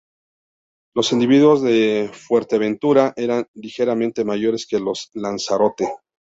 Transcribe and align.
Los 0.95 1.11
individuos 1.11 1.61
de 1.61 2.09
Fuerteventura 2.11 3.13
eran 3.15 3.45
ligeramente 3.53 4.25
mayores 4.25 4.65
que 4.65 4.79
los 4.79 5.11
de 5.13 5.21
Lanzarote. 5.21 5.89